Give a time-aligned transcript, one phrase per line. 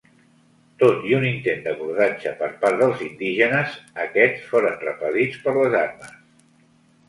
[0.83, 3.77] Tot i un intent d'abordatge per part dels indígenes,
[4.07, 6.21] aquest foren repel·lits per les armes.